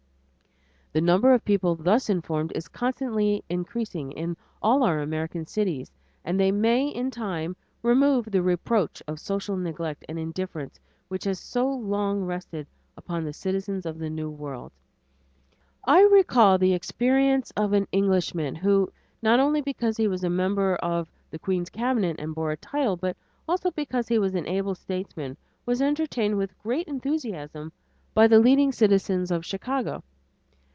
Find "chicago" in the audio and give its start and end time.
29.45-30.03